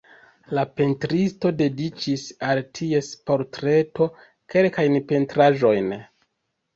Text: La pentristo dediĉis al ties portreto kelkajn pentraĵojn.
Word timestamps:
La 0.57 0.61
pentristo 0.77 1.49
dediĉis 1.57 2.23
al 2.47 2.61
ties 2.77 3.09
portreto 3.31 4.07
kelkajn 4.55 4.97
pentraĵojn. 5.13 5.93